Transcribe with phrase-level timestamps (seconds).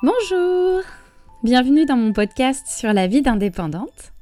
[0.00, 0.82] Bonjour
[1.42, 4.12] Bienvenue dans mon podcast sur la vie d'indépendante.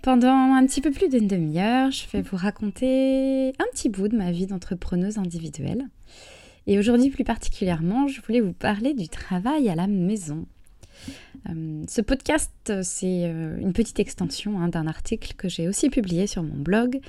[0.00, 4.16] Pendant un petit peu plus d'une demi-heure, je vais vous raconter un petit bout de
[4.16, 5.82] ma vie d'entrepreneuse individuelle.
[6.68, 10.46] Et aujourd'hui plus particulièrement, je voulais vous parler du travail à la maison.
[11.48, 12.52] Euh, ce podcast,
[12.82, 17.00] c'est euh, une petite extension hein, d'un article que j'ai aussi publié sur mon blog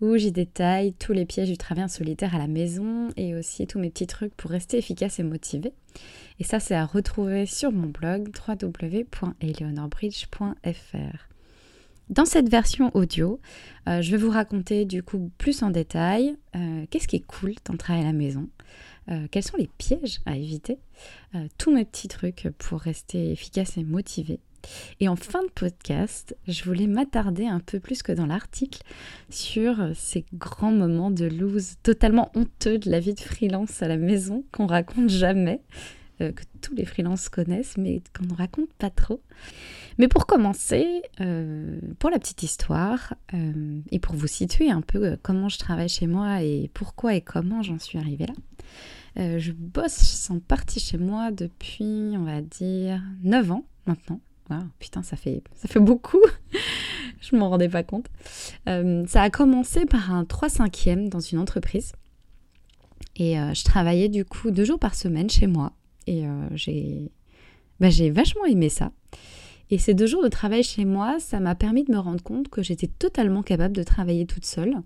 [0.00, 3.78] où j'y détaille tous les pièges du travail solitaire à la maison et aussi tous
[3.78, 5.72] mes petits trucs pour rester efficace et motivé.
[6.38, 11.28] Et ça, c'est à retrouver sur mon blog www.eleonorbridge.fr.
[12.08, 13.40] Dans cette version audio,
[13.88, 16.36] euh, je vais vous raconter du coup plus en détail
[16.90, 18.48] qu'est-ce qui est cool dans à la maison,
[19.08, 20.78] euh, quels sont les pièges à éviter,
[21.34, 24.40] euh, tous mes petits trucs pour rester efficace et motivé.
[24.98, 28.82] Et en fin de podcast, je voulais m'attarder un peu plus que dans l'article
[29.30, 33.96] sur ces grands moments de loose totalement honteux de la vie de freelance à la
[33.96, 35.60] maison qu'on raconte jamais,
[36.20, 39.20] euh, que tous les freelances connaissent, mais qu'on ne raconte pas trop.
[39.98, 41.02] Mais pour commencer,
[41.98, 43.14] pour la petite histoire,
[43.90, 47.62] et pour vous situer un peu comment je travaille chez moi et pourquoi et comment
[47.62, 48.34] j'en suis arrivée là,
[49.18, 54.20] euh, je bosse en partie chez moi depuis, on va dire, 9 ans maintenant.
[54.78, 56.22] putain, ça fait, ça fait beaucoup.
[57.20, 58.06] je m'en rendais pas compte.
[58.68, 61.92] Euh, ça a commencé par un 3-5e dans une entreprise.
[63.16, 65.72] Et euh, je travaillais du coup deux jours par semaine chez moi.
[66.06, 67.10] Et j'ai
[67.80, 68.92] bah, j'ai vachement aimé ça.
[69.70, 72.48] Et ces deux jours de travail chez moi, ça m'a permis de me rendre compte
[72.48, 74.76] que j'étais totalement capable de travailler toute seule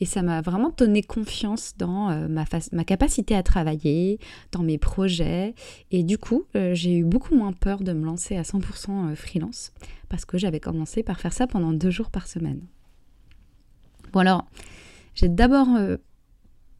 [0.00, 4.18] et ça m'a vraiment donné confiance dans euh, ma, capacité à travailler,
[4.52, 5.54] dans mes projets.
[5.90, 9.14] Et du coup, euh, j'ai eu beaucoup moins peur de me lancer à 100% euh,
[9.14, 9.72] freelance
[10.08, 12.60] parce que j'avais commencé par faire ça pendant deux jours par semaine.
[14.12, 14.46] Bon alors,
[15.14, 15.66] j'ai d'abord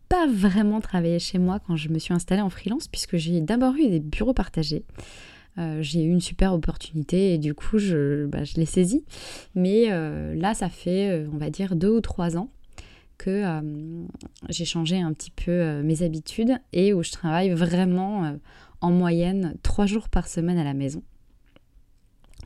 [0.09, 3.75] pas vraiment travaillé chez moi quand je me suis installée en freelance puisque j'ai d'abord
[3.75, 4.85] eu des bureaux partagés.
[5.81, 9.05] j'ai eu une super opportunité et du coup je, bah, je l'ai saisie.
[9.57, 9.89] Mais
[10.37, 12.49] là, ça fait, on va dire, deux ou trois ans
[13.19, 14.07] que euh,
[14.49, 18.33] j'ai changé un petit peu euh, mes habitudes et où je travaille vraiment euh,
[18.81, 21.03] en moyenne trois jours par semaine à la maison.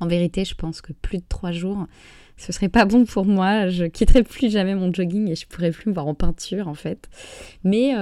[0.01, 1.87] En vérité, je pense que plus de trois jours,
[2.39, 3.69] ce serait pas bon pour moi.
[3.69, 6.75] Je quitterai plus jamais mon jogging et je pourrais plus me voir en peinture en
[6.75, 7.11] fait.
[7.65, 7.93] Mais,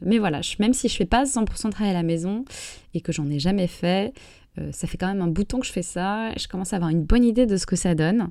[0.00, 2.46] mais voilà, même si je fais pas 100% de travail à la maison
[2.94, 4.14] et que j'en ai jamais fait,
[4.58, 6.90] euh, ça fait quand même un bouton que je fais ça, je commence à avoir
[6.90, 8.30] une bonne idée de ce que ça donne.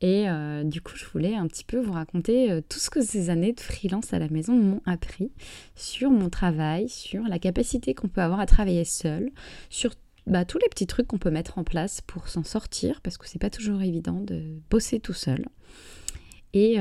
[0.00, 3.00] Et euh, du coup, je voulais un petit peu vous raconter euh, tout ce que
[3.00, 5.30] ces années de freelance à la maison m'ont appris
[5.74, 9.30] sur mon travail, sur la capacité qu'on peut avoir à travailler seul,
[9.70, 9.94] sur
[10.26, 13.28] bah, tous les petits trucs qu'on peut mettre en place pour s'en sortir, parce que
[13.28, 15.46] c'est pas toujours évident de bosser tout seul.
[16.54, 16.76] Et,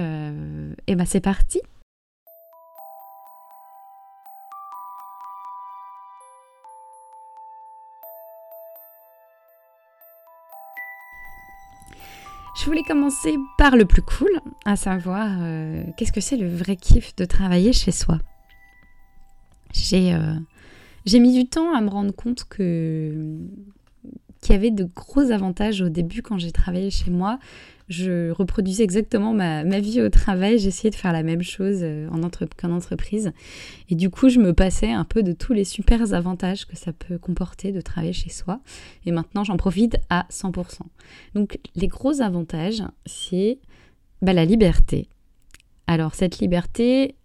[0.87, 1.61] et bah, c'est parti
[12.53, 14.31] Je voulais commencer par le plus cool,
[14.65, 18.19] à savoir euh, qu'est-ce que c'est le vrai kiff de travailler chez soi?
[19.73, 23.37] J'ai euh, mis du temps à me rendre compte que
[24.41, 27.39] qu'il y avait de gros avantages au début quand j'ai travaillé chez moi
[27.91, 32.21] je reproduisais exactement ma, vie au travail, j'essayais de faire la même chose euh, en
[32.57, 33.33] qu'en entreprise.
[33.89, 36.93] Et du coup, je me passais un peu de tous les super avantages que ça
[36.93, 38.61] peut comporter de travailler chez soi.
[39.05, 40.79] Et maintenant, j'en profite à 100%.
[41.35, 43.59] Donc, les gros avantages, c'est
[44.21, 45.09] bah, la liberté.
[45.85, 47.15] Alors, cette liberté,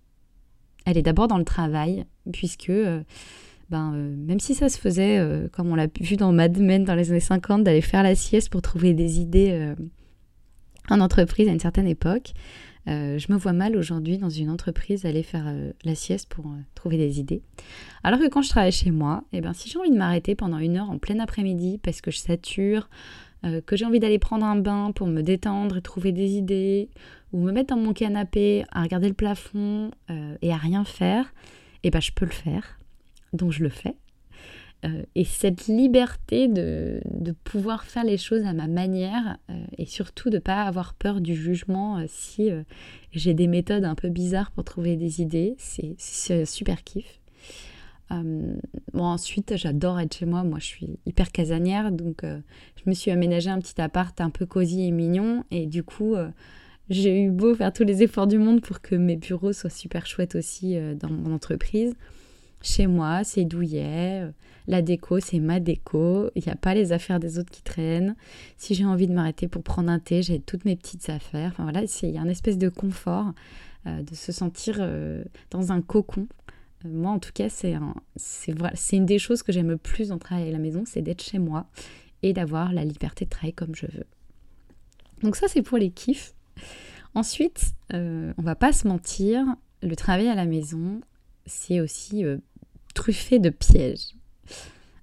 [0.84, 2.70] elle est d'abord dans le travail, puisque...
[2.70, 3.02] Euh,
[3.70, 5.20] ben, euh, même si ça se faisait,
[5.52, 8.50] comme on l'a vu dans Mad Men dans les années 50, d'aller faire la sieste
[8.50, 9.74] pour trouver des idées
[10.88, 12.32] en entreprise à une certaine époque.
[12.88, 16.46] Euh, je me vois mal aujourd'hui dans une entreprise aller faire euh, la sieste pour
[16.46, 17.42] euh, trouver des idées.
[18.04, 20.58] Alors que quand je travaille chez moi, eh ben, si j'ai envie de m'arrêter pendant
[20.58, 22.88] une heure en plein après-midi parce que je sature,
[23.66, 26.88] que j'ai envie d'aller prendre un bain pour me détendre et trouver des idées,
[27.32, 29.92] ou me mettre dans mon canapé à regarder le plafond
[30.42, 31.32] et à rien faire,
[31.84, 32.75] eh ben, je peux le faire.
[33.36, 33.96] Donc je le fais.
[34.84, 37.00] Euh, et cette liberté de,
[37.44, 41.20] pouvoir faire les choses à ma manière euh, et surtout de ne pas avoir peur
[41.20, 42.50] du jugement euh, si
[43.12, 47.20] j'ai des méthodes un peu bizarres pour trouver des idées, c'est super kiff.
[48.10, 48.58] bon,
[48.94, 50.44] ensuite, j'adore être chez moi.
[50.44, 54.44] Moi, je suis hyper casanière, donc je me suis aménagé un petit appart un peu
[54.44, 55.44] cosy et mignon.
[55.50, 56.14] Et du coup,
[56.90, 60.06] j'ai eu beau faire tous les efforts du monde pour que mes bureaux soient super
[60.06, 61.94] chouettes aussi dans mon entreprise.
[62.66, 64.28] Chez moi, c'est douillet.
[64.66, 66.30] La déco, c'est ma déco.
[66.34, 68.16] Il n'y a pas les affaires des autres qui traînent.
[68.56, 71.50] Si j'ai envie de m'arrêter pour prendre un thé, j'ai toutes mes petites affaires.
[71.52, 73.32] Enfin voilà, il y a un espèce de confort,
[73.86, 76.26] euh, de se sentir euh, dans un cocon
[76.84, 77.76] moi, en tout cas, c'est
[78.92, 81.38] une des choses que j'aime le plus en travailler à la maison, c'est d'être chez
[81.38, 81.66] moi
[82.22, 84.06] et d'avoir la liberté de travailler comme je veux.
[85.22, 86.34] Donc ça, c'est pour les kiffs.
[87.14, 89.44] Ensuite, euh, on va pas se mentir,
[89.82, 91.00] le travail à la maison,
[91.46, 92.38] c'est aussi euh,
[92.96, 94.14] truffé de pièges.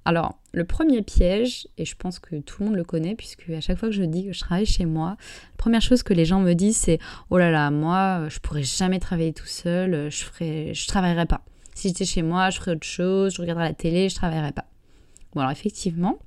[0.06, 3.62] Alors, le premier piège, et je pense que tout le monde le connaît, puisque à
[3.62, 6.26] chaque fois que je dis que je travaille chez moi, la première chose que les
[6.26, 7.00] gens me disent, c'est
[7.30, 11.46] Oh là là, moi, je pourrais jamais travailler tout seul, je ferais, je travaillerais pas.
[11.74, 14.66] Si j'étais chez moi, je ferais autre chose, je regarderais la télé, je travaillerais pas.
[15.34, 16.20] Bon, alors effectivement,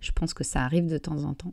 [0.00, 1.52] je pense que ça arrive de temps en temps.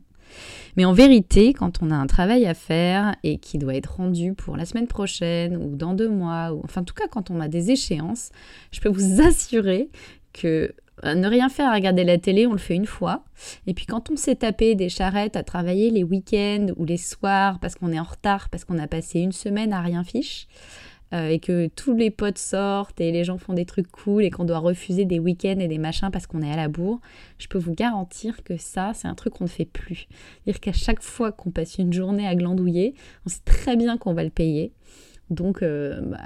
[0.76, 4.34] Mais en vérité, quand on a un travail à faire et qui doit être rendu
[4.34, 7.40] pour la semaine prochaine ou dans deux mois, ou enfin en tout cas quand on
[7.40, 8.30] a des échéances,
[8.72, 9.88] je peux vous assurer
[10.32, 10.74] que
[11.04, 13.24] euh, ne rien faire à regarder la télé, on le fait une fois.
[13.66, 17.58] Et puis quand on s'est tapé des charrettes à travailler les week-ends ou les soirs
[17.60, 20.46] parce qu'on est en retard, parce qu'on a passé une semaine à rien fiche,
[21.14, 24.30] euh, et que tous les potes sortent et les gens font des trucs cool et
[24.30, 27.00] qu'on doit refuser des week-ends et des machins parce qu'on est à la bourre,
[27.38, 30.08] je peux vous garantir que ça, c'est un truc qu'on ne fait plus.
[30.44, 32.94] C'est-à-dire qu'à chaque fois qu'on passe une journée à glandouiller,
[33.26, 34.72] on sait très bien qu'on va le payer.
[35.30, 36.18] Donc, euh, bah,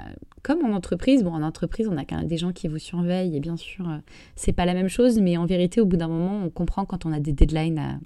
[0.43, 3.35] comme en entreprise, bon, en entreprise, on a quand même des gens qui vous surveillent
[3.35, 3.97] et bien sûr, euh,
[4.35, 7.05] c'est pas la même chose, mais en vérité, au bout d'un moment, on comprend quand
[7.05, 7.99] on a des deadlines à,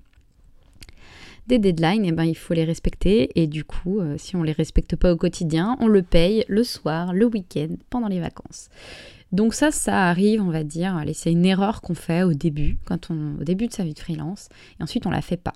[1.47, 3.29] des deadlines, et eh ben, il faut les respecter.
[3.41, 6.45] Et du coup, euh, si on ne les respecte pas au quotidien, on le paye
[6.47, 8.69] le soir, le week-end, pendant les vacances.
[9.31, 13.09] Donc ça, ça arrive, on va dire, c'est une erreur qu'on fait au début, quand
[13.09, 14.47] on, au début de sa vie de freelance,
[14.79, 15.53] et ensuite on la fait pas.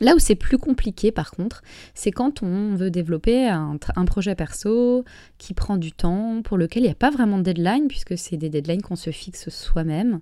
[0.00, 1.62] Là où c'est plus compliqué par contre,
[1.94, 5.04] c'est quand on veut développer un, projet perso
[5.38, 8.36] qui prend du temps, pour lequel il n'y a pas vraiment de deadline, puisque c'est
[8.36, 10.20] des deadlines qu'on se fixe soi-même.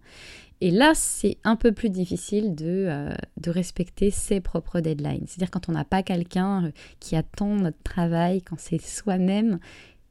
[0.60, 5.24] Et là, c'est un peu plus difficile de, euh, de respecter ses propres deadlines.
[5.26, 6.70] C'est-à-dire quand on n'a pas quelqu'un euh,
[7.00, 9.58] qui attend notre travail, quand c'est soi-même,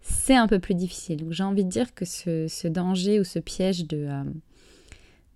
[0.02, 1.18] c'est un peu plus difficile.
[1.18, 4.24] Donc j'ai envie de dire que ce, danger ou ce piège euh,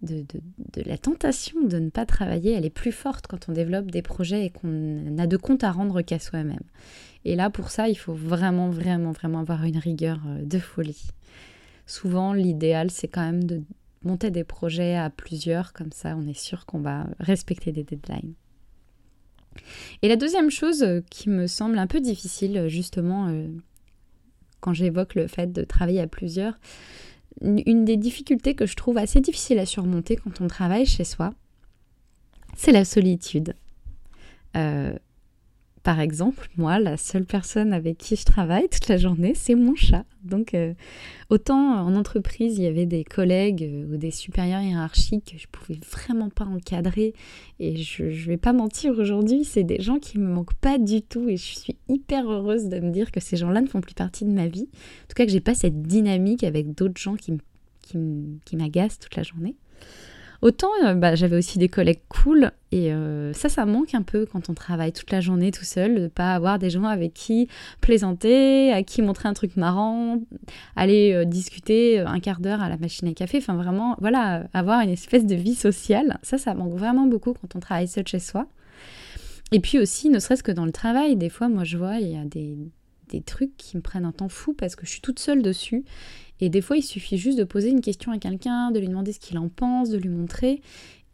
[0.02, 3.90] de, de, la tentation de ne pas travailler, elle est plus forte quand on développe
[3.90, 6.60] des projets et qu'on n'a de compte à rendre qu'à soi-même.
[7.24, 11.08] Et là, pour ça, il faut vraiment, vraiment, vraiment avoir une rigueur de folie.
[11.86, 13.64] Souvent, l'idéal, c'est quand même de
[14.04, 18.34] monter des projets à plusieurs, comme ça on est sûr qu'on va respecter des deadlines.
[20.02, 23.48] Et la deuxième chose euh, qui me semble un peu difficile, euh, justement, euh,
[24.60, 26.60] quand j'évoque le fait de travailler à plusieurs,
[27.42, 31.34] une des difficultés que je trouve assez difficile à surmonter quand on travaille chez soi,
[32.56, 33.54] c'est la solitude.
[35.88, 39.74] Par exemple, moi, la seule personne avec qui je travaille toute la journée, c'est mon
[39.74, 40.04] chat.
[40.22, 40.74] Donc, euh,
[41.30, 45.48] autant en entreprise, il y avait des collègues euh, ou des supérieurs hiérarchiques que je
[45.50, 47.14] pouvais vraiment pas encadrer.
[47.62, 51.02] Et je, ne vais pas mentir aujourd'hui, c'est des gens qui me manquent pas du
[51.02, 51.30] tout.
[51.30, 54.26] Et je suis hyper heureuse de me dire que ces gens-là ne font plus partie
[54.26, 54.68] de ma vie.
[54.68, 57.32] En tout cas, que j'ai pas cette dynamique avec d'autres gens qui,
[57.82, 59.56] qui m'agacent toute la journée.
[60.42, 62.90] Autant euh, bah, j'avais aussi des collègues cool et
[63.38, 66.34] ça, ça manque un peu quand on travaille toute la journée tout seul, de pas
[66.34, 67.48] avoir des gens avec qui
[67.82, 70.20] plaisanter, à qui montrer un truc marrant,
[70.76, 73.38] aller euh, discuter un quart d'heure à la machine à café.
[73.38, 76.18] Enfin, vraiment, voilà, avoir une espèce de vie sociale.
[76.24, 78.48] Ça, ça manque vraiment beaucoup quand on travaille seul chez soi.
[79.52, 82.10] Et puis aussi, ne serait-ce que dans le travail, des fois, moi, je vois, il
[82.10, 82.58] y a des,
[83.10, 85.86] des trucs qui me prennent un temps fou parce que je suis toute seule dessus
[86.40, 89.12] et des fois, il suffit juste de poser une question à quelqu'un, de lui demander
[89.12, 90.62] ce qu'il en pense, de lui montrer.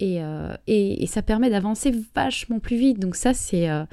[0.00, 2.98] Et, euh, et, ça permet d'avancer vachement plus vite.
[2.98, 3.84] Donc ça, c'est euh,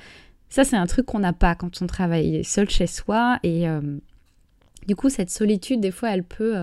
[0.49, 3.39] ça un truc qu'on n'a pas quand on travaille seul chez soi.
[3.43, 3.81] Et euh,
[4.87, 6.55] du coup, cette solitude, des fois, elle peut...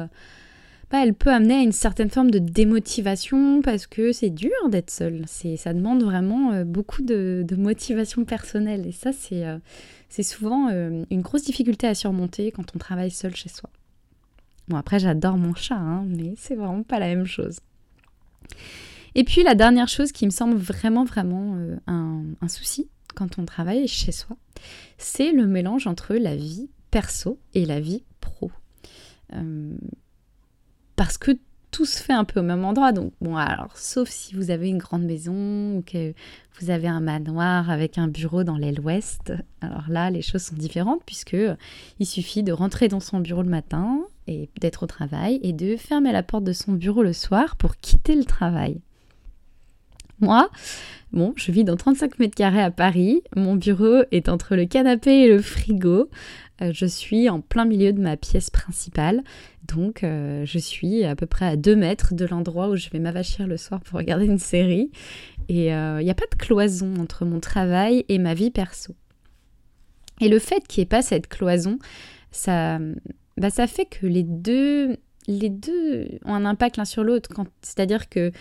[0.90, 4.88] Bah, elle peut amener à une certaine forme de démotivation parce que c'est dur d'être
[4.88, 5.24] seul.
[5.26, 8.86] Ça demande vraiment beaucoup de, motivation personnelle.
[8.86, 13.68] Et ça, c'est souvent une grosse difficulté à surmonter quand on travaille seul chez soi.
[14.68, 17.60] Bon, après, j'adore mon chat, hein, mais c'est vraiment pas la même chose.
[19.18, 23.46] Et puis, la dernière chose qui me semble vraiment, vraiment euh, un, souci quand on
[23.46, 24.36] travaille chez soi,
[24.96, 28.52] c'est le mélange entre la vie perso et la vie pro.
[29.34, 29.76] Euh,
[30.94, 31.32] parce que
[31.72, 32.92] tout se fait un peu au même endroit.
[32.92, 36.14] Donc, bon, alors, sauf si vous avez une grande maison ou que
[36.60, 39.32] vous avez un manoir avec un bureau dans l'aile ouest.
[39.60, 41.36] Alors là, les choses sont différentes puisque
[41.98, 43.98] il suffit de rentrer dans son bureau le matin
[44.28, 47.78] et d'être au travail et de fermer la porte de son bureau le soir pour
[47.78, 48.80] quitter le travail.
[50.20, 50.50] Moi,
[51.36, 53.22] je vis dans 35 mètres carrés à Paris.
[53.36, 56.10] Mon bureau est entre le canapé et le frigo.
[56.60, 59.22] Euh, je suis en plein milieu de ma pièce principale.
[59.66, 62.98] Donc, euh, je suis à peu près à 2 mètres de l'endroit où je vais
[62.98, 64.90] m'avachir le soir pour regarder une série.
[65.48, 68.94] Et il euh, n'y a pas de cloison entre mon travail et ma vie perso.
[70.20, 71.78] Et le fait qu'il n'y ait pas cette cloison,
[72.32, 72.78] ça,
[73.36, 74.96] bah, ça fait que les deux,
[75.28, 77.30] les deux ont un impact l'un sur l'autre.
[77.62, 78.32] C'est-à-dire que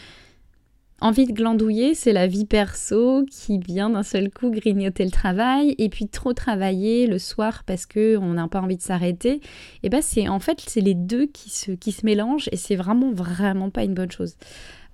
[0.99, 5.75] Envie de glandouiller, c'est la vie perso qui vient d'un seul coup grignoter le travail
[5.77, 9.41] et puis trop travailler le soir parce que on n'a pas envie de s'arrêter.
[9.83, 12.75] Et ben c'est en fait c'est les deux qui se qui se mélangent et c'est
[12.75, 14.37] vraiment vraiment pas une bonne chose.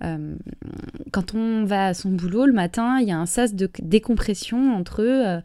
[0.03, 0.36] Euh,
[1.13, 4.75] quand on va à son boulot le matin, il y a un sas de décompression
[4.75, 5.39] entre euh,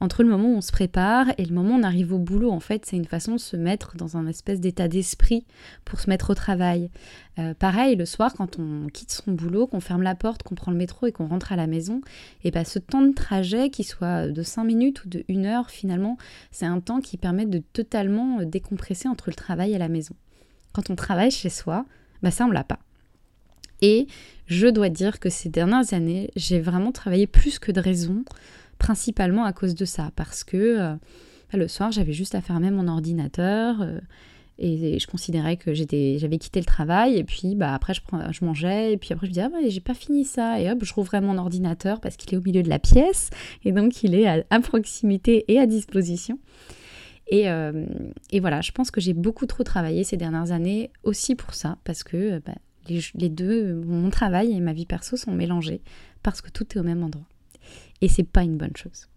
[0.00, 2.50] entre le moment où on se prépare et le moment où on arrive au boulot,
[2.50, 5.44] en fait, c'est une façon de se mettre dans un espèce d'état d'esprit
[5.84, 6.90] pour se mettre au travail.
[7.38, 10.70] Euh, pareil, le soir, quand on quitte son boulot, qu'on ferme la porte, qu'on prend
[10.70, 12.00] le métro et qu'on rentre à la maison,
[12.44, 15.70] et bien ce temps de trajet, qui soit de 5 minutes ou de 1 heure,
[15.70, 16.16] finalement,
[16.52, 20.14] c'est un temps qui permet de totalement euh, décompresser entre le travail et la maison.
[20.72, 21.86] Quand on travaille chez soi,
[22.22, 22.78] bah ça, on l'a pas.
[23.80, 24.06] Et
[24.46, 28.24] je dois dire que ces dernières années, j'ai vraiment travaillé plus que de raison
[28.78, 30.94] principalement à cause de ça, parce que euh,
[31.52, 33.98] le soir, j'avais juste à fermer mon ordinateur euh,
[34.58, 38.96] et, je considérais que j'avais quitté le travail et puis bah, après je, mangeais et
[38.96, 41.38] puis après je me disais ah, j'ai pas fini ça et hop je rouvrais mon
[41.38, 43.30] ordinateur parce qu'il est au milieu de la pièce
[43.64, 46.38] et donc il est à, proximité et à disposition.
[47.30, 47.84] Et, euh,
[48.30, 51.76] et, voilà, je pense que j'ai beaucoup trop travaillé ces dernières années aussi pour ça,
[51.84, 52.54] parce que bah,
[52.88, 55.82] les, deux, mon travail et ma vie perso sont mélangés,
[56.22, 57.26] parce que tout est au même endroit
[58.00, 59.08] et c'est pas une bonne chose.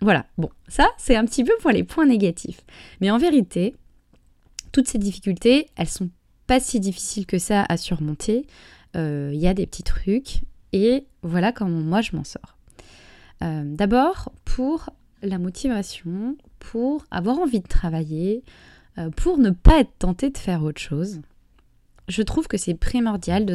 [0.00, 2.60] Voilà, bon, ça c'est un petit peu pour les points négatifs.
[3.00, 3.74] Mais en vérité,
[4.72, 6.10] toutes ces difficultés, elles sont
[6.46, 8.46] pas si difficiles que ça à surmonter.
[8.94, 10.42] Il euh, y a des petits trucs
[10.72, 12.58] et voilà comment moi je m'en sors.
[13.42, 14.90] Euh, d'abord, pour
[15.22, 18.42] la motivation, pour avoir envie de travailler,
[18.98, 21.20] euh, pour ne pas être tenté de faire autre chose,
[22.08, 23.54] je trouve que c'est primordial de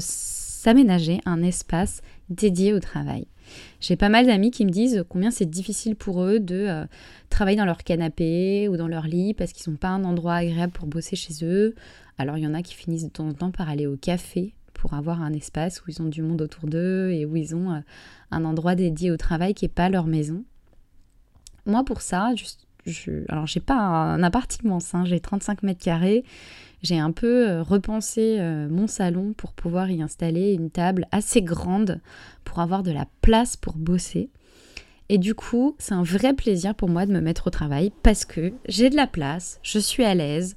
[0.60, 3.28] s'aménager un espace dédié au travail.
[3.80, 6.86] J'ai pas mal d'amis qui me disent combien c'est difficile pour eux de euh,
[7.30, 10.74] travailler dans leur canapé ou dans leur lit parce qu'ils n'ont pas un endroit agréable
[10.74, 11.76] pour bosser chez eux.
[12.18, 14.54] Alors il y en a qui finissent de temps en temps par aller au café
[14.74, 17.72] pour avoir un espace où ils ont du monde autour d'eux et où ils ont
[17.72, 17.80] euh,
[18.32, 20.44] un endroit dédié au travail qui n'est pas leur maison.
[21.68, 22.34] Moi pour ça,
[22.86, 26.26] je, alors j'ai pas un appartement, hein, j'ai 35 mètres carrés
[26.82, 31.42] j'ai un peu euh, repensé euh, mon salon pour pouvoir y installer une table assez
[31.42, 32.00] grande
[32.44, 34.30] pour avoir de la place pour bosser.
[35.10, 38.26] Et du coup, c'est un vrai plaisir pour moi de me mettre au travail parce
[38.26, 40.56] que j'ai de la place, je suis à l'aise.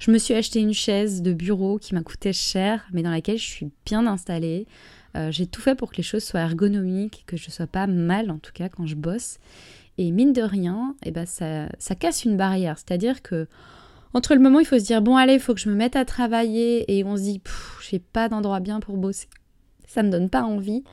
[0.00, 3.38] Je me suis acheté une chaise de bureau qui m'a coûté cher, mais dans laquelle
[3.38, 4.66] je suis bien installée.
[5.16, 7.86] Euh, j'ai tout fait pour que les choses soient ergonomiques, que je ne sois pas
[7.86, 9.38] mal en tout cas quand je bosse.
[9.98, 12.78] Et mine de rien, eh ben ça, ça casse une barrière.
[12.78, 13.46] C'est-à-dire que
[14.14, 15.74] entre le moment où il faut se dire bon allez, il faut que je me
[15.74, 17.40] mette à travailler et on se dit
[17.88, 19.28] j'ai pas d'endroit bien pour bosser,
[19.86, 20.84] ça me donne pas envie.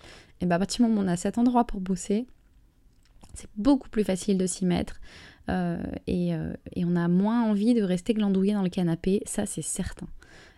[0.41, 2.25] Et bah à partir du moment où on a cet endroit pour bosser,
[3.33, 4.99] c'est beaucoup plus facile de s'y mettre.
[5.49, 5.77] Euh,
[6.09, 10.07] euh, et, on a moins envie de rester glandouillé dans le canapé, ça c'est certain.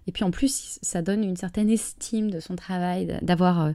[0.08, 3.74] Et puis en plus, ça donne une certaine estime de son travail, euh,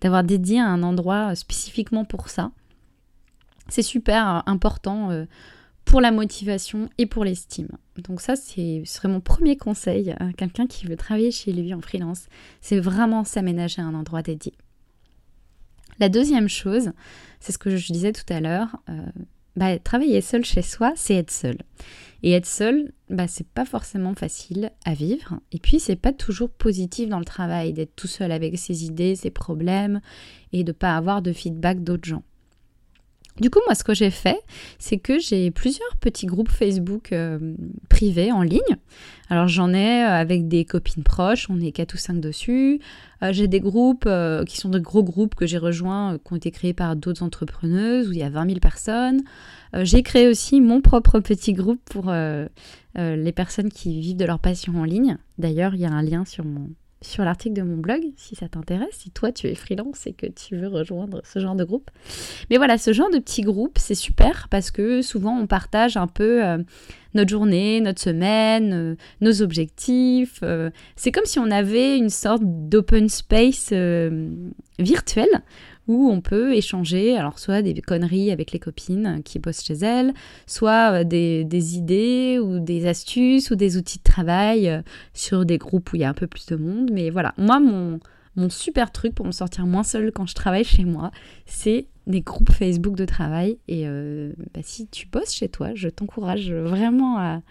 [0.00, 2.50] d'avoir dédié un endroit spécifiquement pour ça.
[3.68, 5.10] C'est super important
[5.84, 7.68] pour la motivation et pour l'estime.
[7.98, 11.72] Donc ça, c'est, ce serait mon premier conseil à quelqu'un qui veut travailler chez lui
[11.74, 12.26] en freelance,
[12.60, 14.52] c'est vraiment s'aménager un endroit dédié.
[15.98, 16.92] La deuxième chose,
[17.40, 19.00] c'est ce que je disais tout à l'heure, euh,
[19.56, 21.56] bah, travailler seul chez soi, c'est être seul.
[22.22, 25.40] Et être seul, bah, c'est pas forcément facile à vivre.
[25.52, 29.16] Et puis, c'est pas toujours positif dans le travail d'être tout seul avec ses idées,
[29.16, 30.00] ses problèmes
[30.52, 32.22] et de pas avoir de feedback d'autres gens.
[33.40, 34.40] Du coup, moi, ce que j'ai fait,
[34.78, 37.54] c'est que j'ai plusieurs petits groupes Facebook euh,
[37.90, 38.60] privés en ligne.
[39.28, 42.80] Alors, j'en ai euh, avec des copines proches, on est 4 ou 5 dessus.
[43.22, 44.08] Euh, j'ai des groupes
[44.46, 48.08] qui sont de gros groupes que j'ai rejoints, qui ont été créés par d'autres entrepreneuses,
[48.08, 49.22] où il y a 20 000 personnes.
[49.74, 54.80] j'ai créé aussi mon propre petit groupe pour les personnes qui vivent de leur passion
[54.80, 55.18] en ligne.
[55.38, 56.68] D'ailleurs, il y a un lien sur mon,
[57.02, 60.26] sur l'article de mon blog si ça t'intéresse, si toi tu es freelance et que
[60.26, 61.90] tu veux rejoindre ce genre de groupe.
[62.50, 66.06] Mais voilà, ce genre de petit groupe, c'est super parce que souvent on partage un
[66.06, 66.58] peu euh,
[67.14, 70.40] notre journée, notre semaine, euh, nos objectifs.
[70.42, 70.70] Euh.
[70.96, 73.72] c'est comme si on avait une sorte d'open space
[74.78, 75.28] virtuel
[75.88, 80.12] où on peut échanger, alors soit des conneries avec les copines qui bossent chez elles,
[80.46, 84.82] soit euh, des, idées ou des astuces ou des outils de travail euh,
[85.14, 86.90] sur des groupes où il y a un peu plus de monde.
[86.92, 88.00] Mais voilà, moi, mon,
[88.34, 91.10] mon super truc pour me sortir moins seule quand je travaille chez moi,
[91.46, 93.58] c'est des groupes Facebook de travail.
[93.68, 97.42] Et euh, bah, si tu bosses chez toi, je t'encourage vraiment à,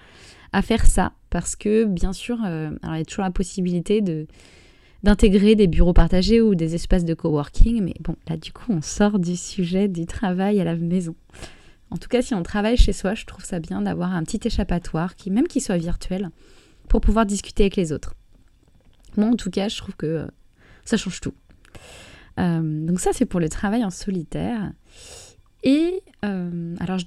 [0.61, 4.25] faire ça parce que bien sûr, alors il y a toujours la possibilité de
[5.05, 7.81] d'intégrer des bureaux partagés ou des espaces de coworking.
[7.83, 11.15] Mais bon, là, du coup, on sort du sujet du travail à la maison.
[11.91, 14.39] En tout cas, si on travaille chez soi, je trouve ça bien d'avoir un petit
[14.43, 16.31] échappatoire, qui, même qu'il soit virtuel,
[16.89, 18.15] pour pouvoir discuter avec les autres.
[19.15, 20.27] Moi, en tout cas, je trouve que euh,
[20.83, 21.35] ça change tout.
[22.39, 24.73] Euh, donc ça, c'est pour le travail en solitaire.
[25.63, 26.97] Et euh, alors,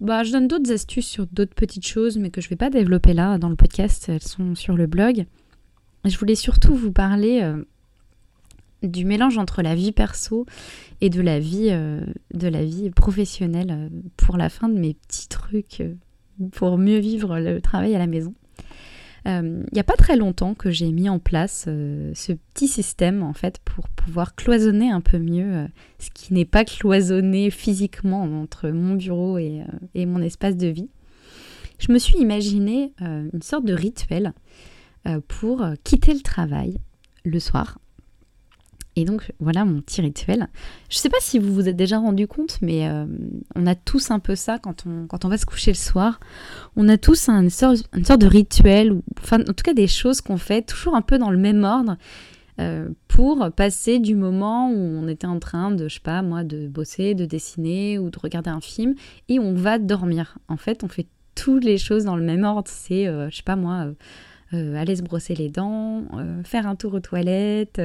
[0.00, 2.70] bah, je donne d'autres astuces sur d'autres petites choses, mais que je ne vais pas
[2.70, 4.08] développer là dans le podcast.
[4.08, 5.26] Elles sont sur le blog.
[6.04, 7.42] Je voulais surtout vous parler
[8.82, 10.44] du mélange entre la vie perso
[11.00, 11.74] et de la vie,
[12.32, 15.82] vie professionnelle pour la fin de mes petits trucs
[16.52, 18.34] pour mieux vivre le travail à la maison.
[19.26, 22.68] Euh, il n'y a pas très longtemps que j'ai mis en place euh, ce petit
[22.68, 25.66] système en fait pour pouvoir cloisonner un peu mieux euh,
[25.98, 29.62] ce qui n'est pas cloisonné physiquement entre mon bureau et,
[29.94, 30.90] et, mon espace de vie.
[31.78, 34.32] Je me suis imaginé une sorte de rituel
[35.28, 36.78] pour quitter le travail
[37.24, 37.78] le soir
[38.96, 40.48] et donc voilà mon petit rituel.
[40.88, 43.06] Je ne sais pas si vous vous êtes déjà rendu compte, mais euh,
[43.54, 46.20] on a tous un peu ça quand on, quand on va se coucher le soir.
[46.76, 50.20] On a tous une, sorte, une sorte de rituel, enfin en tout cas des choses
[50.20, 51.96] qu'on fait toujours un peu dans le même ordre
[52.60, 56.44] euh, pour passer du moment où on était en train de, je sais pas moi,
[56.44, 58.94] de bosser, de dessiner ou de regarder un film
[59.28, 60.38] et on va dormir.
[60.48, 62.70] En fait, on fait toutes les choses dans le même ordre.
[62.70, 63.88] C'est, euh, je sais pas moi,
[64.52, 66.04] aller se brosser les dents,
[66.44, 67.80] faire un tour aux toilettes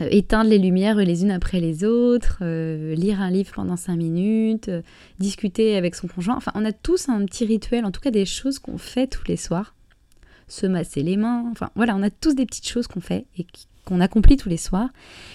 [0.00, 3.96] euh, éteindre les lumières les unes après les autres, euh, lire un livre pendant cinq
[3.96, 4.82] minutes, euh,
[5.18, 6.36] discuter avec son conjoint.
[6.36, 9.24] Enfin, on a tous un petit rituel, en tout cas des choses qu'on fait tous
[9.26, 9.74] les soirs.
[10.46, 13.46] Se masser les mains, enfin voilà, on a tous des petites choses qu'on fait et
[13.84, 14.88] qu'on accomplit tous les soirs.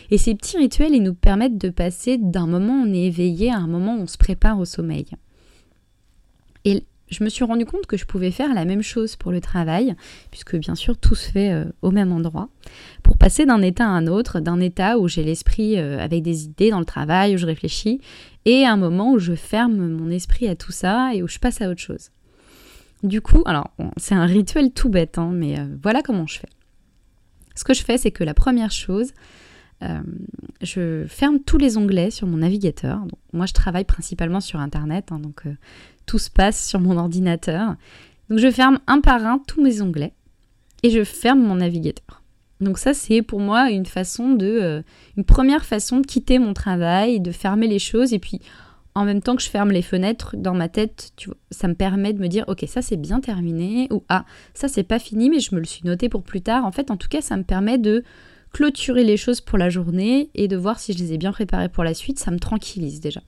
[0.09, 3.51] Et ces petits rituels, ils nous permettent de passer d'un moment où on est éveillé
[3.51, 5.05] à un moment où on se prépare au sommeil.
[6.65, 9.39] Et je me suis rendu compte que je pouvais faire la même chose pour le
[9.39, 9.95] travail,
[10.31, 12.49] puisque bien sûr tout se fait euh, au même endroit,
[13.03, 16.45] pour passer d'un état à un autre, d'un état où j'ai l'esprit euh, avec des
[16.45, 18.01] idées dans le travail, où je réfléchis,
[18.45, 21.61] et un moment où je ferme mon esprit à tout ça et où je passe
[21.61, 22.09] à autre chose.
[23.03, 26.49] Du coup, alors c'est un rituel tout bête, hein, mais euh, voilà comment je fais.
[27.55, 29.11] Ce que je fais, c'est que la première chose,
[30.61, 33.05] je ferme tous les onglets sur mon navigateur.
[33.33, 35.43] moi, je travaille principalement sur Internet, hein, donc
[36.05, 37.75] tout se passe sur mon ordinateur.
[38.29, 40.13] Donc je ferme un par un tous mes onglets
[40.83, 42.21] et je ferme mon navigateur.
[42.61, 44.81] Donc ça c'est pour moi une façon de euh,
[45.17, 48.39] une première façon de quitter mon travail, de fermer les choses et puis
[48.95, 51.13] en même temps que je ferme les fenêtres dans ma tête,
[51.49, 54.83] ça me permet de me dire OK, ça c'est bien terminé ou ah, ça c'est
[54.83, 56.65] pas fini mais je me le suis noté pour plus tard.
[56.65, 58.03] En fait, en tout cas, ça me permet de
[58.51, 61.69] clôturer les choses pour la journée et de voir si je les ai bien préparées
[61.69, 63.21] pour la suite, ça me tranquillise déjà.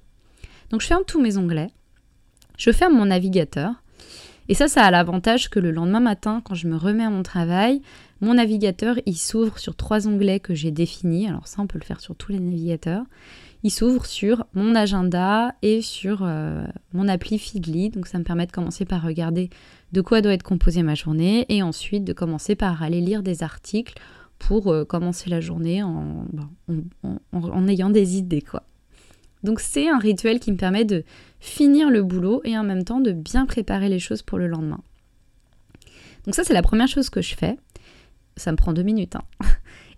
[0.69, 1.71] Donc je ferme tous mes onglets
[2.57, 3.73] je ferme mon navigateur.
[4.47, 7.23] Et ça, ça a l'avantage que le lendemain matin, quand je me remets à mon
[7.23, 7.81] travail,
[8.21, 11.27] mon navigateur, il s'ouvre sur trois onglets que j'ai définis.
[11.27, 13.03] Alors ça, on peut le faire sur tous les navigateurs.
[13.63, 16.63] Il s'ouvre sur mon agenda et sur euh,
[16.93, 17.89] mon appli Feedly.
[17.89, 19.49] Donc ça me permet de commencer par regarder
[19.91, 23.41] de quoi doit être composée ma journée et ensuite de commencer par aller lire des
[23.41, 23.95] articles
[24.37, 26.27] pour euh, commencer la journée en,
[27.31, 28.63] en ayant des idées, quoi.
[29.45, 31.03] Donc c'est un rituel qui me permet de
[31.39, 34.81] finir le boulot et en même temps de bien préparer les choses pour le lendemain.
[36.25, 37.58] Donc ça c'est la première chose que je fais.
[38.36, 39.15] Ça me prend deux minutes.
[39.15, 39.23] Hein.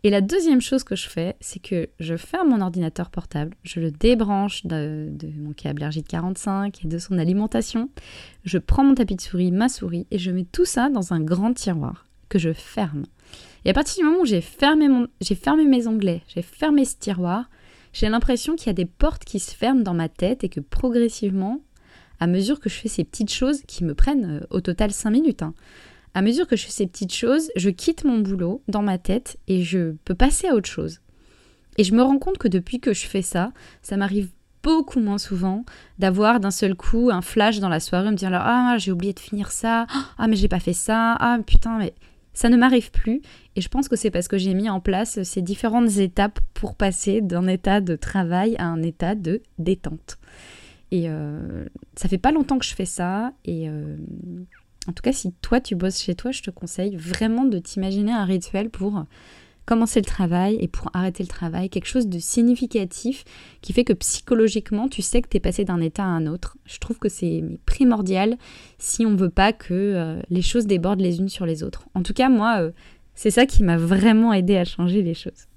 [0.03, 3.79] Et la deuxième chose que je fais, c'est que je ferme mon ordinateur portable, je
[3.79, 7.89] le débranche de, mon câble RJ45 et de son alimentation,
[8.43, 11.19] je prends mon tapis de souris, ma souris, et je mets tout ça dans un
[11.19, 13.05] grand tiroir que je ferme.
[13.65, 14.87] Et à partir du moment où j'ai fermé,
[15.19, 17.49] j'ai fermé mes onglets, j'ai fermé ce tiroir,
[17.93, 20.59] j'ai l'impression qu'il y a des portes qui se ferment dans ma tête et que
[20.59, 21.61] progressivement,
[22.19, 25.09] à mesure que je fais ces petites choses qui me prennent euh, au total 5
[25.09, 25.53] minutes, hein,
[26.13, 29.37] à mesure que je fais ces petites choses, je quitte mon boulot dans ma tête
[29.47, 31.01] et je peux passer à autre chose.
[31.77, 33.51] Et je me rends compte que depuis que je fais ça,
[33.83, 34.31] ça m'arrive
[34.63, 35.63] beaucoup moins souvent
[35.99, 39.19] d'avoir d'un seul coup un flash dans la soirée, me dire ah j'ai oublié de
[39.19, 39.85] finir ça,
[40.17, 41.93] ah mais j'ai pas fait ça, ah putain mais
[42.33, 43.21] ça ne m'arrive plus
[43.57, 46.75] et je pense que c'est parce que j'ai mis en place ces différentes étapes pour
[46.75, 50.19] passer d'un état de travail à un état de détente.
[50.91, 51.65] Et euh,
[51.95, 53.97] ça fait pas longtemps que je fais ça et euh,
[54.87, 58.11] en tout cas si toi tu bosses chez toi, je te conseille vraiment de t'imaginer
[58.11, 59.03] un rituel pour
[59.65, 63.25] commencer le travail et pour arrêter le travail, quelque chose de significatif
[63.61, 66.57] qui fait que psychologiquement, tu sais que tu es passé d'un état à un autre.
[66.65, 68.37] Je trouve que c'est primordial
[68.77, 71.85] si on veut pas que euh, les choses débordent les unes sur les autres.
[71.95, 72.71] En tout cas, moi,
[73.17, 75.47] c'est ça qui m'a vraiment aidé à changer les choses.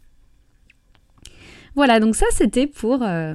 [1.76, 3.34] Voilà, donc ça c'était pour euh,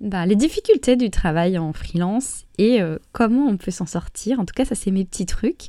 [0.00, 2.80] bah, les difficultés du travail en freelance et
[3.10, 4.38] comment on peut s'en sortir.
[4.38, 5.68] En tout cas, ça c'est mes petits trucs.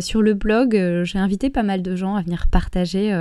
[0.00, 3.16] sur le blog, j'ai invité pas mal de gens à venir partager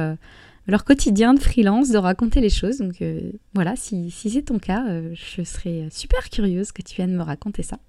[0.68, 2.80] leur quotidien de freelance, de raconter les choses.
[2.80, 3.02] Donc
[3.54, 7.64] voilà, si, si c'est ton cas, je serais super curieuse que tu viennes me raconter
[7.64, 7.80] ça.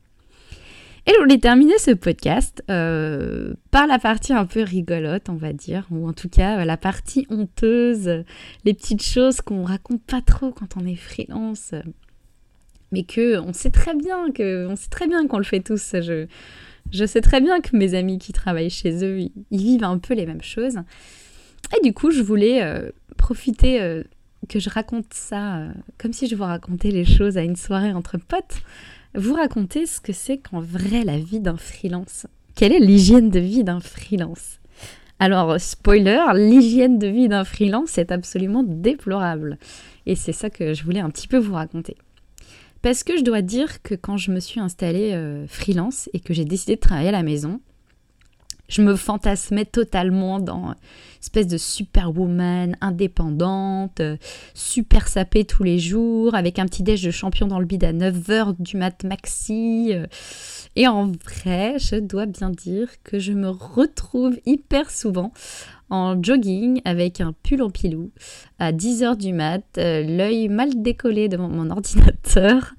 [1.08, 5.54] Et je voulais terminer ce podcast euh, par la partie un peu rigolote, on va
[5.54, 8.24] dire, ou en tout cas la partie honteuse,
[8.66, 11.72] les petites choses qu'on raconte pas trop quand on est freelance,
[12.92, 15.94] mais que on sait très bien que on sait très bien qu'on le fait tous.
[15.94, 16.26] Je,
[16.92, 19.18] je sais très bien que mes amis qui travaillent chez eux,
[19.50, 20.76] ils, vivent un peu les mêmes choses.
[21.74, 24.02] Et du coup, je voulais euh, profiter euh,
[24.46, 28.18] que je raconte ça comme si je vous racontais les choses à une soirée entre
[28.18, 28.60] potes
[29.14, 32.26] vous raconter ce que c'est qu'en vrai la vie d'un freelance.
[32.54, 34.58] Quelle est l'hygiène de vie d'un freelance?
[35.20, 39.58] Alors, spoiler, l'hygiène de vie d'un freelance est absolument déplorable.
[40.06, 41.96] Et c'est ça que je voulais un petit peu vous raconter.
[42.82, 46.32] Parce que je dois dire que quand je me suis installée euh, freelance et que
[46.32, 47.60] j'ai décidé de travailler à la maison,
[48.68, 50.74] je me fantasmais totalement dans
[51.20, 54.00] espèce de superwoman indépendante,
[54.54, 57.92] super sapée tous les jours, avec un petit déj de champion dans le bide à
[57.92, 59.92] 9h du mat maxi.
[60.76, 65.32] Et en vrai, je dois bien dire que je me retrouve hyper souvent
[65.90, 68.10] en jogging avec un pull en pilou
[68.58, 72.74] à 10h du mat, euh, l'œil mal décollé devant mon ordinateur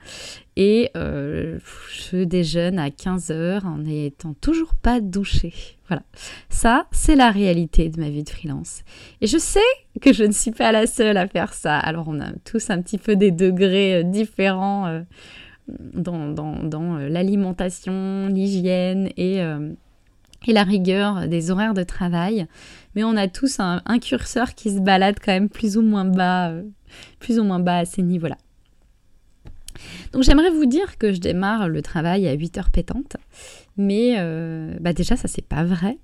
[0.60, 1.58] et euh,
[1.90, 5.54] je déjeune à 15h en n'étant toujours pas douchée.
[5.88, 6.04] Voilà.
[6.50, 8.82] Ça, c'est la réalité de ma vie de freelance.
[9.22, 9.60] Et je sais
[10.02, 11.78] que je ne suis pas la seule à faire ça.
[11.78, 15.02] Alors, on a tous un petit peu des degrés euh, différents euh,
[15.94, 19.42] dans, l'alimentation, l'hygiène et,
[20.48, 22.48] la rigueur des horaires de travail.
[22.96, 26.06] Mais on a tous un, un, curseur qui se balade quand même plus ou moins
[26.06, 26.52] bas,
[27.20, 28.38] plus ou moins bas à ces niveaux-là.
[30.12, 33.18] Donc j'aimerais vous dire que je démarre le travail à 8 heures pétantes,
[33.78, 35.98] mais euh, bah déjà ça c'est pas vrai.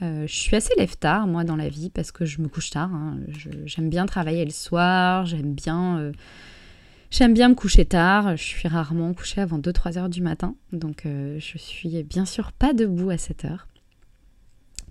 [0.00, 2.70] Euh, je suis assez lève tard moi dans la vie parce que je me couche
[2.70, 2.90] tard.
[2.92, 3.18] Hein.
[3.64, 8.36] J'aime bien travailler le soir, j'aime bien, euh, bien me coucher tard.
[8.36, 12.72] Je suis rarement couchée avant 2-3 heures du matin, donc je suis bien sûr pas
[12.72, 13.66] debout à 7 heures.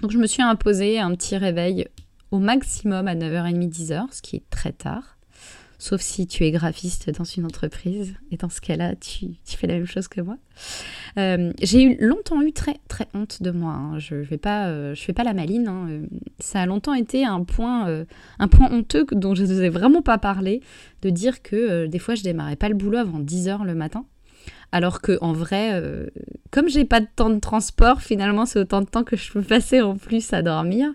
[0.01, 1.88] Donc je me suis imposé un petit réveil
[2.32, 5.16] au maximum à 9h30, 10h, ce qui est très tard
[5.79, 9.75] sauf si tu es graphiste dans une entreprise, et dans ce cas-là, tu, fais la
[9.75, 10.37] même chose que moi.
[11.17, 13.73] Euh, j'ai eu, longtemps eu très très honte de moi.
[13.73, 13.99] Hein.
[13.99, 15.67] Je vais pas, euh, fais pas la maline.
[15.67, 15.87] Hein.
[15.89, 16.05] Euh,
[16.39, 18.05] ça a longtemps été un point,
[18.39, 20.61] un point honteux dont je ne vous ai vraiment pas parlé,
[21.01, 24.05] de dire que des fois je démarrais pas le boulot avant 10 heures le matin.
[24.71, 25.81] Alors que en vrai,
[26.51, 29.41] comme j'ai pas de temps de transport, finalement c'est autant de temps que je peux
[29.41, 30.89] passer en plus à dormir.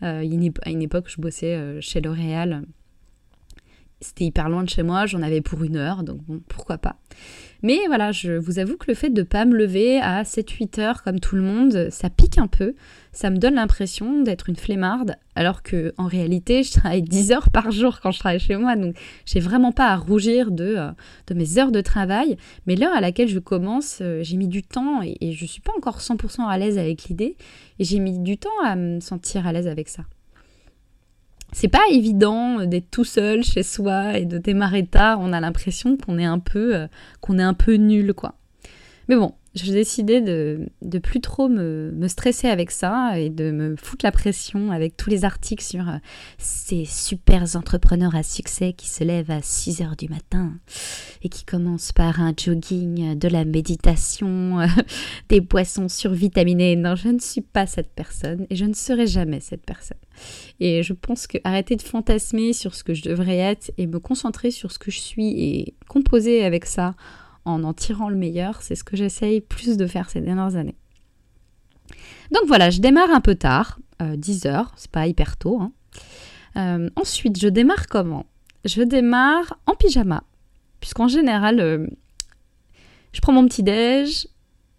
[0.00, 2.64] à une époque, je bossais chez L'Oréal
[4.04, 6.96] c'était hyper loin de chez moi, j'en avais pour une heure, donc bon, pourquoi pas.
[7.62, 10.80] Mais voilà, je vous avoue que le fait de ne pas me lever à 7-8
[10.80, 12.74] heures comme tout le monde, ça pique un peu.
[13.12, 17.48] Ça me donne l'impression d'être une flemmarde, alors que en réalité, je travaille 10 heures
[17.48, 20.90] par jour quand je travaille chez moi, donc j'ai vraiment pas à rougir de, euh,
[21.34, 22.36] mes heures de travail.
[22.66, 25.62] Mais l'heure à laquelle je commence, euh, j'ai mis du temps et, et je suis
[25.62, 27.36] pas encore 100% à l'aise avec l'idée,
[27.78, 30.02] et j'ai mis du temps à me sentir à l'aise avec ça
[31.54, 35.20] c'est pas évident d'être tout seul chez soi et de démarrer tard.
[35.20, 36.86] On a l'impression qu'on est un peu, euh,
[37.20, 38.34] qu'on est un nul, quoi.
[39.08, 43.76] Mais bon, j'ai décidé de, de plus trop me, stresser avec ça et de me
[43.76, 45.96] foutre la pression avec tous les articles sur euh,
[46.38, 50.52] ces super entrepreneurs à succès qui se lèvent à 6 heures du matin
[51.22, 54.66] et qui commencent par un jogging, de la méditation, euh,
[55.28, 56.74] des boissons survitaminés.
[56.74, 59.98] Non, je ne suis pas cette personne et je ne serai jamais cette personne.
[60.58, 64.00] Et je pense que arrêter de fantasmer sur ce que je devrais être et me
[64.00, 66.94] concentrer sur ce que je suis et composer avec ça
[67.44, 70.76] en en tirant le meilleur, c'est ce que j'essaye plus de faire ces dernières années.
[72.30, 75.60] Donc voilà, je démarre un peu tard, 10 euh, heures, c'est pas hyper tôt.
[75.60, 75.72] Hein.
[76.56, 78.26] Euh, ensuite, je démarre comment?
[78.64, 80.24] Je démarre en pyjama,
[80.80, 81.86] puisqu'en général, euh,
[83.12, 84.28] je prends mon petit déj,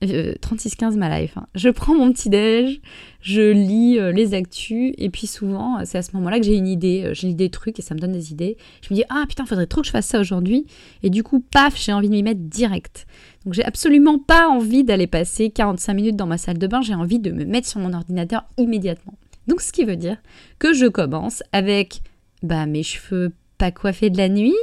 [0.05, 1.37] 3615 ma life.
[1.37, 1.47] Hein.
[1.55, 2.81] Je prends mon petit déj,
[3.21, 6.67] je lis euh, les actus et puis souvent c'est à ce moment-là que j'ai une
[6.67, 8.57] idée, euh, j'ai des trucs et ça me donne des idées.
[8.81, 10.65] Je me dis ah putain faudrait trop que je fasse ça aujourd'hui
[11.03, 13.07] et du coup paf j'ai envie de m'y mettre direct.
[13.45, 16.95] Donc j'ai absolument pas envie d'aller passer 45 minutes dans ma salle de bain, j'ai
[16.95, 19.13] envie de me mettre sur mon ordinateur immédiatement.
[19.47, 20.17] Donc ce qui veut dire
[20.59, 22.01] que je commence avec
[22.43, 24.55] bah mes cheveux pas coiffés de la nuit,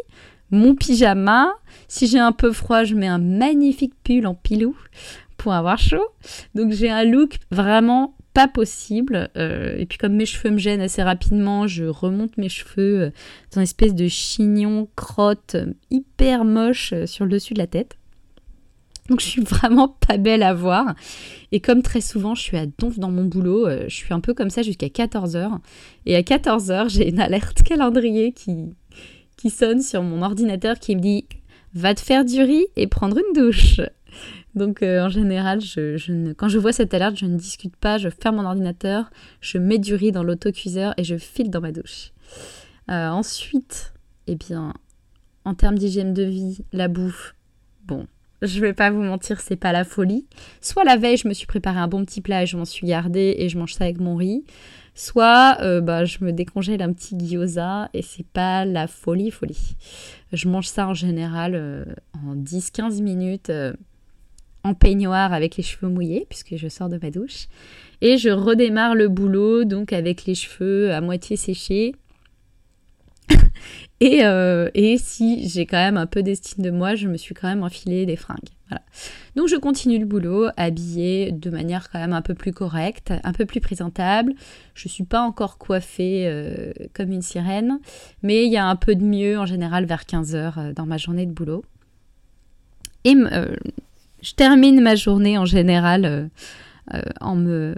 [0.51, 1.53] mon pyjama.
[1.89, 4.77] Si j'ai un peu froid, je mets un magnifique pull en pilou
[5.43, 6.07] pour avoir chaud.
[6.55, 9.29] Donc j'ai un look vraiment pas possible.
[9.37, 13.11] Euh, et puis comme mes cheveux me gênent assez rapidement, je remonte mes cheveux euh,
[13.53, 15.57] dans une espèce de chignon crotte
[15.91, 17.97] hyper moche euh, sur le dessus de la tête.
[19.09, 20.95] Donc je suis vraiment pas belle à voir.
[21.51, 24.21] Et comme très souvent, je suis à donf dans mon boulot, euh, je suis un
[24.21, 25.59] peu comme ça jusqu'à 14h.
[26.07, 28.71] Et à 14h, j'ai une alerte calendrier qui,
[29.37, 31.27] qui sonne sur mon ordinateur qui me dit
[31.75, 33.81] Va te faire du riz et prendre une douche.
[34.55, 35.61] Donc euh, en général,
[36.37, 39.11] quand je vois cette alerte, je ne discute pas, je ferme mon ordinateur,
[39.41, 42.13] je mets du riz dans l'autocuiseur et je file dans ma douche.
[42.91, 43.95] Euh, ensuite,
[44.27, 44.75] eh bien,
[45.45, 47.35] en termes d'hygiène de vie, la bouffe,
[47.87, 48.07] bon,
[48.43, 50.27] je vais pas vous mentir, c'est pas la folie.
[50.61, 52.87] Soit la veille, je me suis préparé un bon petit plat et je m'en suis
[52.87, 54.45] gardé et je mange ça avec mon riz.
[54.95, 59.77] Soit euh, bah, je me décongèle un petit gyoza et c'est pas la folie, folie.
[60.35, 61.87] Je mange ça en général
[62.27, 63.51] en 10-15 minutes
[64.65, 67.49] en peignoir avec les cheveux mouillés puisque je sors de ma douche.
[68.01, 71.95] Et je redémarre le boulot donc avec les cheveux à moitié séchés
[74.03, 77.47] Euh, et, si j'ai quand même un peu d'estime de moi, je me suis quand
[77.47, 78.39] même enfilé des fringues.
[78.69, 78.83] Voilà.
[79.37, 83.33] Donc je continue le boulot, habillée de manière quand même un peu plus correcte, un
[83.33, 84.35] peu plus présentable.
[84.75, 87.79] Je suis pas encore coiffée euh, comme une sirène,
[88.25, 90.97] mais il y a un peu de mieux en général vers 15h euh, dans ma
[90.97, 91.65] journée de boulot.
[93.05, 93.15] Et
[94.23, 96.31] je termine ma journée en général
[97.21, 97.75] en me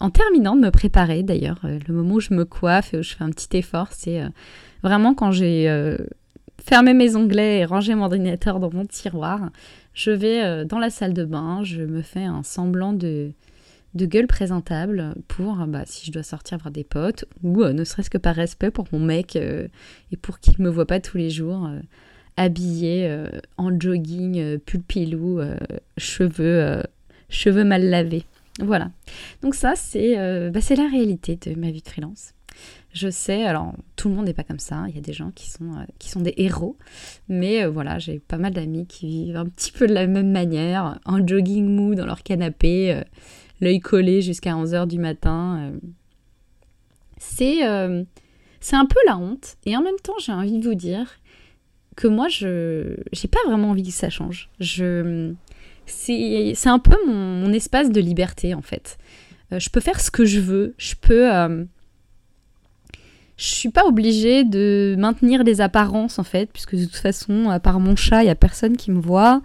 [0.00, 3.14] en terminant de me préparer d'ailleurs, le moment où je me coiffe et où je
[3.14, 4.20] fais un petit effort, c'est
[4.82, 5.96] Vraiment, quand j'ai euh,
[6.62, 9.50] fermé mes onglets et rangé mon ordinateur dans mon tiroir,
[9.94, 13.32] je vais euh, dans la salle de bain, je me fais un semblant de,
[13.94, 18.10] gueule présentable pour, bah, si je dois sortir voir des potes, ou euh, ne serait-ce
[18.10, 21.30] que par respect pour mon mec et pour qu'il ne me voit pas tous les
[21.30, 21.70] jours
[22.36, 23.14] habillé
[23.56, 25.40] en jogging, pull pilou,
[25.96, 26.82] cheveux,
[27.28, 28.24] cheveux mal lavés.
[28.60, 28.90] Voilà.
[29.42, 30.16] Donc ça, c'est
[30.50, 32.32] bah, la réalité de ma vie de freelance.
[32.92, 35.30] Je sais, alors tout le monde n'est pas comme ça, il y a des gens
[35.30, 36.76] qui sont, euh, qui sont des héros,
[37.26, 40.30] mais euh, voilà, j'ai pas mal d'amis qui vivent un petit peu de la même
[40.30, 43.02] manière, en jogging mou dans leur canapé, euh,
[43.62, 45.72] l'œil collé jusqu'à 11h du matin.
[47.16, 48.04] C'est un
[48.60, 51.06] peu la honte, et en même temps j'ai envie de vous dire
[51.96, 54.50] que moi je j'ai pas vraiment envie que ça change.
[54.60, 55.32] Je
[55.86, 58.98] c'est un peu mon, espace de liberté en fait.
[59.50, 61.28] je peux faire ce que je veux, je peux
[63.42, 67.58] je suis pas obligée de maintenir des apparences en fait, puisque de toute façon, à
[67.58, 69.42] part mon chat, il y a personne qui me voit.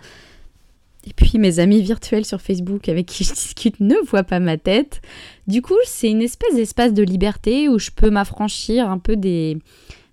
[1.05, 4.57] Et puis mes amis virtuels sur Facebook avec qui je discute ne voient pas ma
[4.57, 5.01] tête.
[5.47, 9.57] Du coup, c'est une espèce d'espace de liberté où je peux m'affranchir un peu des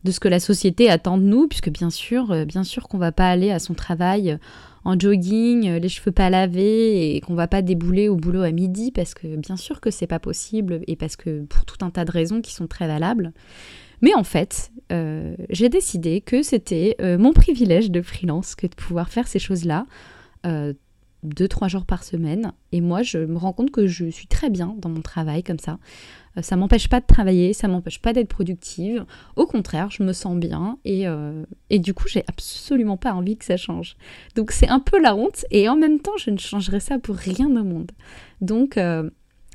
[0.05, 2.99] de ce que la société attend de nous, puisque bien sûr, euh, bien sûr qu'on
[2.99, 4.39] va pas aller à son travail
[4.85, 8.51] en jogging, euh, les cheveux pas lavés et qu'on va pas débouler au boulot à
[8.51, 11.91] midi parce que bien sûr que c'est pas possible et parce que pour tout un
[11.91, 13.33] tas de raisons qui sont très valables.
[14.03, 18.75] Mais en fait, euh, j'ai décidé que c'était euh, mon privilège de freelance que de
[18.75, 19.87] pouvoir faire ces choses-là
[21.25, 22.53] deux, trois jours par semaine.
[22.73, 25.59] Et moi, je me rends compte que je suis très bien dans mon travail comme
[25.59, 25.79] ça.
[26.37, 29.05] Euh, ça m'empêche pas de travailler, ça m'empêche pas d'être productive.
[29.37, 33.37] Au contraire, je me sens bien et, euh, et du coup, j'ai absolument pas envie
[33.37, 33.97] que ça change.
[34.35, 37.17] Donc, c'est un peu la honte et en même temps, je ne changerai ça pour
[37.17, 37.93] rien au monde.
[38.41, 39.11] Donc, euh,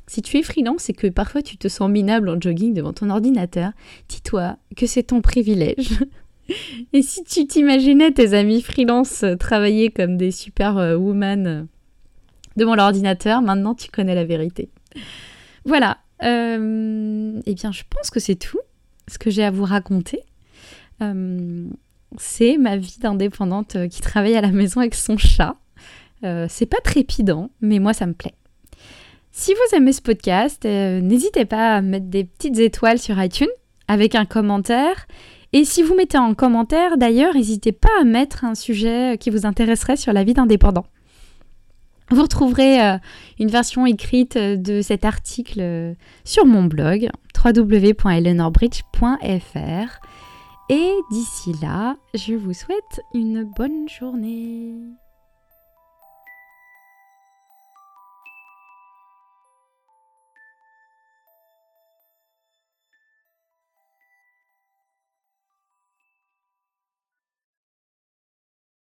[0.06, 3.10] si tu es freelance et que parfois tu te sens minable en jogging devant ton
[3.10, 3.70] ordinateur,
[4.08, 6.00] dis-toi que c'est ton privilège.
[6.92, 11.66] et si tu t'imaginais tes amis freelance travailler comme des super women
[12.56, 14.70] devant l'ordinateur, maintenant tu connais la vérité.
[15.64, 18.60] Voilà, euh, eh bien, je pense que c'est tout
[19.08, 20.22] ce que j'ai à vous raconter.
[21.02, 21.68] Euh,
[22.18, 25.56] c'est ma vie d'indépendante euh, qui travaille à la maison avec son chat.
[26.22, 28.34] c'est pas trépidant, mais moi ça me plaît.
[29.32, 33.48] Si vous aimez ce podcast, n'hésitez pas à mettre des petites étoiles sur iTunes
[33.88, 35.06] avec un commentaire.
[35.52, 39.46] Et si vous mettez en commentaire, d'ailleurs, n'hésitez pas à mettre un sujet qui vous
[39.46, 40.86] intéresserait sur la vie d'indépendant.
[42.10, 42.98] Vous retrouverez euh,
[43.38, 47.08] une version écrite euh, de cet article euh, sur mon blog
[47.44, 50.00] www.elenorbridge.fr.
[50.70, 54.74] Et d'ici là, je vous souhaite une bonne journée.